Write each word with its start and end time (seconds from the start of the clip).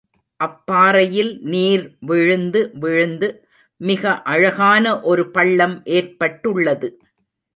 அப்பாறையில் 0.39 1.29
நீர் 1.45 1.83
விழுந்து 1.99 2.61
விழுந்து 2.79 3.27
மிக 3.81 4.13
அழகான 4.25 4.85
ஒரு 5.01 5.25
பள்ளம் 5.31 5.77
ஏற்பட்டுள்ளது. 5.97 6.89